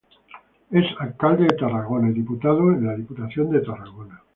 Es 0.71 0.83
Alcalde 0.97 1.43
de 1.43 1.55
Tarragona 1.55 2.09
y 2.09 2.13
diputado 2.13 2.71
de 2.71 2.81
la 2.81 2.95
Diputación 2.95 3.51
de 3.51 3.59
Tarragona. 3.59 4.19